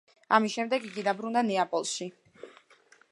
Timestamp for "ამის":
0.37-0.53